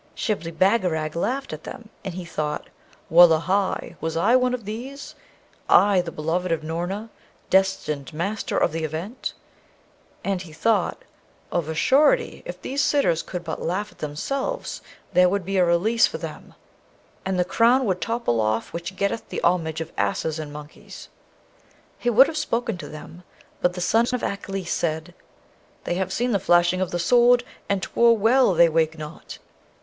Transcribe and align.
Shibli 0.15 0.49
Bagarag 0.51 1.15
laughed 1.15 1.53
at 1.53 1.63
them, 1.63 1.89
and 2.03 2.15
he 2.15 2.25
thought, 2.25 2.69
'Wullahy! 3.07 3.97
was 4.01 4.17
I 4.17 4.35
one 4.35 4.55
of 4.55 4.65
these? 4.65 5.13
I, 5.69 6.01
the 6.01 6.11
beloved 6.11 6.51
of 6.51 6.63
Noorna, 6.63 7.11
destined 7.51 8.11
Master 8.11 8.57
of 8.57 8.71
the 8.71 8.83
Event!' 8.83 9.35
and 10.23 10.41
he 10.41 10.53
thought, 10.53 11.03
'Of 11.51 11.69
a 11.69 11.75
surety, 11.75 12.41
if 12.47 12.59
these 12.59 12.83
sitters 12.83 13.21
could 13.21 13.43
but 13.43 13.61
laugh 13.61 13.91
at 13.91 13.99
themselves, 13.99 14.81
there 15.13 15.29
would 15.29 15.45
be 15.45 15.57
a 15.57 15.63
release 15.65 16.07
for 16.07 16.17
them, 16.17 16.55
and 17.23 17.37
the 17.37 17.45
crown 17.45 17.85
would 17.85 18.01
topple 18.01 18.41
off 18.41 18.73
which 18.73 18.95
getteth 18.95 19.29
the 19.29 19.39
homage 19.43 19.81
of 19.81 19.91
asses 19.97 20.39
and 20.39 20.51
monkeys!' 20.51 21.09
He 21.99 22.09
would 22.09 22.25
have 22.25 22.37
spoken 22.37 22.75
to 22.79 22.89
them, 22.89 23.21
but 23.61 23.73
the 23.73 23.81
sons 23.81 24.13
of 24.13 24.23
Aklis 24.23 24.71
said, 24.71 25.13
'They 25.83 25.93
have 25.93 26.11
seen 26.11 26.31
the 26.31 26.39
flashing 26.39 26.81
of 26.81 26.89
the 26.89 26.97
Sword, 26.97 27.43
and 27.69 27.83
'twere 27.83 28.13
well 28.13 28.55
they 28.55 28.67
wake 28.67 28.97
not.' 28.97 29.37